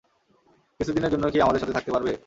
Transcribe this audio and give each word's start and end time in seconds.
কিছু 0.79 0.91
দিনের 0.93 1.11
জন্য 1.11 1.25
কি 1.33 1.37
আমাদের 1.41 1.61
সাথে 1.61 1.73
থাকতে 1.73 1.91
পারবে? 1.91 2.11